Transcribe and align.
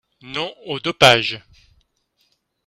Non 0.23 0.51
au 0.65 0.79
dopage 0.79 1.39